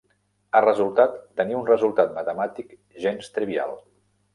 [0.51, 2.77] Ha resultat tenir un resultat matemàtic
[3.09, 3.83] gens trivial.